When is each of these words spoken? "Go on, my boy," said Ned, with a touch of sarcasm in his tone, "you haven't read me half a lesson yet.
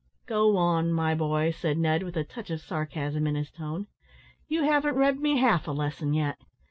"Go 0.25 0.57
on, 0.57 0.91
my 0.91 1.13
boy," 1.13 1.51
said 1.51 1.77
Ned, 1.77 2.01
with 2.01 2.17
a 2.17 2.23
touch 2.23 2.49
of 2.49 2.59
sarcasm 2.59 3.27
in 3.27 3.35
his 3.35 3.51
tone, 3.51 3.85
"you 4.47 4.63
haven't 4.63 4.95
read 4.95 5.19
me 5.19 5.37
half 5.37 5.67
a 5.67 5.71
lesson 5.71 6.15
yet. 6.15 6.39